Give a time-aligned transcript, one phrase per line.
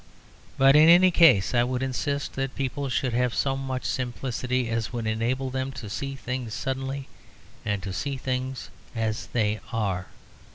[0.57, 4.91] But, in any case, I would insist that people should have so much simplicity as
[4.91, 7.07] would enable them to see things suddenly
[7.63, 10.07] and to see things as they are.